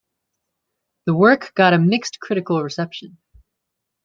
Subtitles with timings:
[1.05, 3.17] The work got a mixed critical reception.